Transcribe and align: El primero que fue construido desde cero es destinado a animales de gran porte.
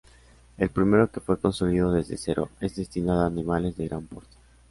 El 0.57 0.69
primero 0.71 1.11
que 1.11 1.19
fue 1.19 1.37
construido 1.39 1.91
desde 1.91 2.17
cero 2.17 2.49
es 2.59 2.75
destinado 2.75 3.21
a 3.21 3.27
animales 3.27 3.77
de 3.77 3.85
gran 3.87 4.07
porte. 4.07 4.35